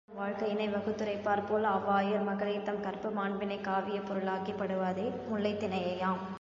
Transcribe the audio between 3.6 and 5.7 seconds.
காவியப் பொருளாக்கிப் பாடுவதே முல்லைத்